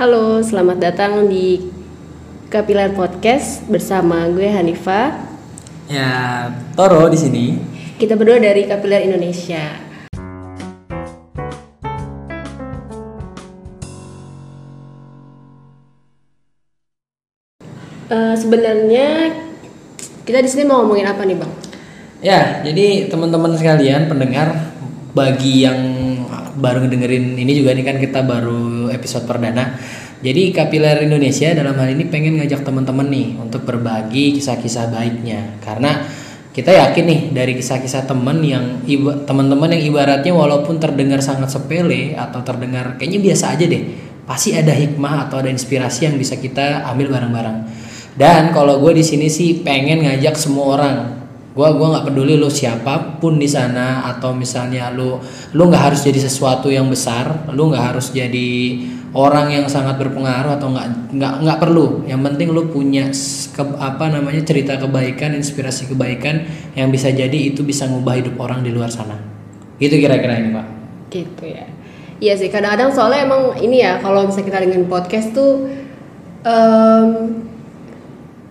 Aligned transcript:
Halo, 0.00 0.40
selamat 0.40 0.80
datang 0.80 1.28
di 1.28 1.60
Kapilar 2.48 2.96
Podcast 2.96 3.68
bersama 3.68 4.32
gue 4.32 4.48
Hanifa. 4.48 5.12
Ya, 5.92 6.48
Toro 6.72 7.04
di 7.12 7.20
sini. 7.20 7.60
Kita 8.00 8.16
berdua 8.16 8.40
dari 8.40 8.64
Kapilar 8.64 9.04
Indonesia. 9.04 9.60
Uh, 18.08 18.32
sebenarnya 18.40 19.36
kita 20.24 20.40
di 20.40 20.48
sini 20.48 20.64
mau 20.64 20.80
ngomongin 20.80 21.12
apa 21.12 21.28
nih, 21.28 21.36
Bang? 21.36 21.52
Ya, 22.24 22.64
jadi 22.64 23.12
teman-teman 23.12 23.52
sekalian 23.52 24.08
pendengar 24.08 24.72
bagi 25.12 25.68
yang 25.68 25.76
baru 26.56 26.88
ngedengerin 26.88 27.36
ini 27.36 27.52
juga 27.52 27.76
nih 27.76 27.84
kan 27.84 28.00
kita 28.00 28.24
baru 28.24 28.79
episode 28.92 29.24
perdana. 29.26 29.78
Jadi 30.20 30.52
Kapiler 30.52 31.00
Indonesia 31.00 31.48
dalam 31.56 31.72
hal 31.80 31.96
ini 31.96 32.04
pengen 32.10 32.36
ngajak 32.36 32.60
teman-teman 32.60 33.08
nih 33.08 33.40
untuk 33.40 33.64
berbagi 33.64 34.36
kisah-kisah 34.36 34.92
baiknya 34.92 35.56
karena 35.64 36.04
kita 36.50 36.74
yakin 36.74 37.04
nih 37.06 37.20
dari 37.30 37.52
kisah-kisah 37.56 38.10
teman 38.10 38.42
yang 38.42 38.82
teman-teman 39.24 39.70
yang 39.70 39.94
ibaratnya 39.94 40.34
walaupun 40.34 40.82
terdengar 40.82 41.22
sangat 41.22 41.54
sepele 41.54 42.18
atau 42.18 42.42
terdengar 42.42 42.98
kayaknya 42.98 43.32
biasa 43.32 43.54
aja 43.54 43.64
deh 43.70 43.82
pasti 44.26 44.52
ada 44.52 44.74
hikmah 44.74 45.30
atau 45.30 45.40
ada 45.40 45.48
inspirasi 45.48 46.10
yang 46.10 46.18
bisa 46.18 46.36
kita 46.36 46.82
ambil 46.90 47.14
bareng-bareng 47.14 47.58
dan 48.18 48.50
kalau 48.50 48.82
gue 48.82 48.98
di 48.98 49.04
sini 49.06 49.30
sih 49.30 49.62
pengen 49.62 50.02
ngajak 50.04 50.34
semua 50.34 50.64
orang 50.74 50.96
gua 51.52 51.74
gua 51.74 51.98
nggak 51.98 52.12
peduli 52.12 52.38
lu 52.38 52.46
siapa 52.46 53.18
pun 53.18 53.36
di 53.36 53.50
sana 53.50 54.06
atau 54.06 54.30
misalnya 54.30 54.94
lu 54.94 55.18
lu 55.54 55.62
nggak 55.66 55.92
harus 55.92 56.00
jadi 56.06 56.20
sesuatu 56.30 56.70
yang 56.70 56.86
besar 56.86 57.50
lu 57.50 57.74
nggak 57.74 57.84
harus 57.94 58.14
jadi 58.14 58.50
orang 59.10 59.50
yang 59.50 59.66
sangat 59.66 59.98
berpengaruh 59.98 60.54
atau 60.54 60.70
nggak 60.70 60.88
nggak 61.14 61.34
nggak 61.42 61.58
perlu. 61.58 62.06
Yang 62.06 62.20
penting 62.30 62.48
lu 62.54 62.62
punya 62.70 63.10
ke, 63.50 63.62
apa 63.78 64.06
namanya 64.10 64.42
cerita 64.46 64.78
kebaikan 64.78 65.34
inspirasi 65.34 65.90
kebaikan 65.90 66.46
yang 66.78 66.94
bisa 66.94 67.10
jadi 67.10 67.34
itu 67.34 67.66
bisa 67.66 67.90
ngubah 67.90 68.14
hidup 68.22 68.38
orang 68.38 68.62
di 68.62 68.70
luar 68.70 68.90
sana. 68.90 69.18
Gitu 69.82 69.98
kira-kira 69.98 70.38
ini 70.38 70.50
pak. 70.54 70.66
Gitu 71.10 71.44
ya. 71.46 71.66
Iya 72.20 72.34
sih 72.36 72.52
kadang-kadang 72.52 72.92
soalnya 72.92 73.24
emang 73.24 73.42
ini 73.58 73.80
ya 73.80 73.96
kalau 73.98 74.28
misalnya 74.28 74.46
kita 74.52 74.58
dengan 74.68 74.84
podcast 74.92 75.32
tuh 75.32 75.72
um, 76.44 77.08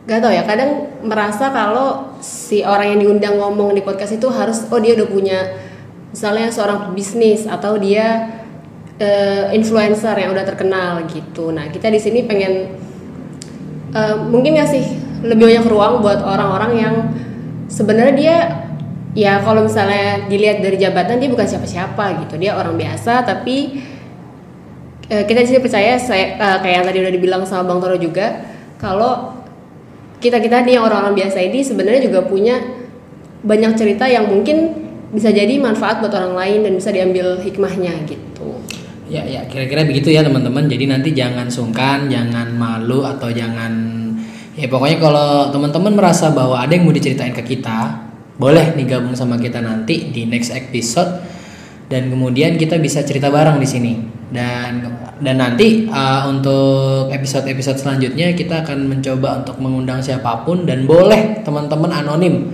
gak 0.09 0.25
tau 0.25 0.33
ya 0.33 0.41
kadang 0.41 0.89
merasa 1.05 1.53
kalau 1.53 2.17
si 2.17 2.65
orang 2.65 2.97
yang 2.97 2.99
diundang 3.05 3.37
ngomong 3.37 3.77
di 3.77 3.85
podcast 3.85 4.17
itu 4.17 4.25
harus 4.33 4.65
oh 4.65 4.81
dia 4.81 4.97
udah 4.97 5.05
punya 5.05 5.39
misalnya 6.09 6.49
seorang 6.49 6.97
bisnis 6.97 7.45
atau 7.45 7.77
dia 7.77 8.25
uh, 8.97 9.53
influencer 9.53 10.17
yang 10.17 10.33
udah 10.33 10.45
terkenal 10.49 11.05
gitu. 11.05 11.53
Nah 11.53 11.69
kita 11.69 11.93
di 11.93 12.01
sini 12.01 12.25
pengen 12.25 12.73
uh, 13.93 14.17
mungkin 14.17 14.57
sih 14.65 14.97
lebih 15.21 15.45
banyak 15.45 15.65
ruang 15.69 16.01
buat 16.01 16.25
orang-orang 16.25 16.71
yang 16.73 16.95
sebenarnya 17.69 18.15
dia 18.17 18.37
ya 19.13 19.37
kalau 19.45 19.61
misalnya 19.65 20.25
dilihat 20.25 20.65
dari 20.65 20.81
jabatan 20.81 21.21
dia 21.21 21.29
bukan 21.29 21.45
siapa-siapa 21.45 22.25
gitu. 22.25 22.41
Dia 22.41 22.57
orang 22.57 22.81
biasa 22.81 23.21
tapi 23.21 23.77
uh, 25.13 25.21
kita 25.21 25.45
di 25.45 25.47
sini 25.53 25.59
percaya 25.61 26.01
saya 26.01 26.33
uh, 26.41 26.57
kayak 26.65 26.75
yang 26.81 26.85
tadi 26.89 26.97
udah 26.97 27.13
dibilang 27.13 27.41
sama 27.45 27.69
bang 27.69 27.77
Toro 27.77 27.97
juga 28.01 28.27
kalau 28.81 29.38
kita 30.19 30.43
kita 30.43 30.67
nih 30.67 30.79
orang-orang 30.79 31.15
biasa 31.15 31.39
ini 31.39 31.63
sebenarnya 31.63 32.11
juga 32.11 32.27
punya 32.27 32.59
banyak 33.39 33.71
cerita 33.79 34.03
yang 34.05 34.27
mungkin 34.27 34.87
bisa 35.15 35.31
jadi 35.31 35.57
manfaat 35.57 36.03
buat 36.03 36.13
orang 36.13 36.35
lain 36.35 36.59
dan 36.67 36.73
bisa 36.75 36.91
diambil 36.91 37.39
hikmahnya 37.39 38.03
gitu. 38.05 38.59
Ya 39.09 39.25
ya 39.25 39.41
kira-kira 39.49 39.87
begitu 39.87 40.13
ya 40.13 40.21
teman-teman. 40.21 40.69
Jadi 40.69 40.85
nanti 40.85 41.09
jangan 41.15 41.49
sungkan, 41.49 42.11
jangan 42.11 42.53
malu 42.53 43.01
atau 43.07 43.31
jangan 43.33 43.97
ya 44.53 44.67
pokoknya 44.69 44.99
kalau 45.01 45.49
teman-teman 45.49 45.97
merasa 45.97 46.29
bahwa 46.29 46.59
ada 46.61 46.75
yang 46.75 46.85
mau 46.85 46.93
diceritain 46.93 47.33
ke 47.33 47.41
kita, 47.55 48.05
boleh 48.37 48.75
nih 48.77 48.85
gabung 48.85 49.15
sama 49.17 49.39
kita 49.39 49.63
nanti 49.63 50.11
di 50.13 50.29
next 50.29 50.53
episode 50.53 51.38
dan 51.89 52.13
kemudian 52.13 52.55
kita 52.55 52.77
bisa 52.77 53.01
cerita 53.01 53.33
bareng 53.33 53.57
di 53.57 53.67
sini. 53.67 53.93
Dan 54.29 54.85
dan 55.19 55.41
nanti 55.41 55.89
uh, 55.89 56.29
untuk 56.29 57.09
episode-episode 57.09 57.81
selanjutnya 57.81 58.31
kita 58.37 58.61
akan 58.61 58.85
mencoba 58.85 59.41
untuk 59.41 59.57
mengundang 59.57 59.99
siapa 59.99 60.45
pun 60.45 60.69
dan 60.69 60.85
boleh 60.85 61.41
teman-teman 61.41 61.89
anonim. 61.89 62.53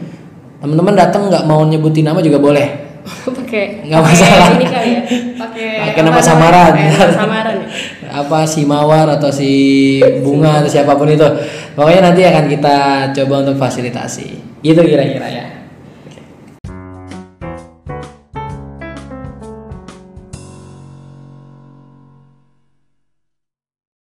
Teman-teman 0.64 0.96
datang 0.96 1.28
nggak 1.28 1.44
mau 1.46 1.68
nyebutin 1.68 2.08
nama 2.08 2.24
juga 2.24 2.40
boleh. 2.40 2.68
Pakai 3.38 3.86
nggak 3.92 4.02
masalah. 4.02 4.50
Ini 4.56 4.68
kali 4.72 4.90
ya. 4.90 5.02
Pakai 5.46 5.68
pakai 5.92 6.02
nama 6.02 6.22
samaran. 6.24 6.74
Samaran 7.12 7.56
ya? 7.60 7.68
apa 8.24 8.48
si 8.48 8.64
mawar 8.64 9.12
atau 9.20 9.28
si 9.28 9.52
bunga 10.24 10.64
atau 10.64 10.72
siapa 10.72 10.96
pun 10.96 11.12
itu. 11.12 11.28
Pokoknya 11.76 12.08
nanti 12.08 12.24
akan 12.24 12.46
kita 12.48 12.76
coba 13.12 13.44
untuk 13.44 13.60
fasilitasi. 13.60 14.64
Gitu 14.64 14.80
kira-kira 14.80 15.28
ya 15.28 15.65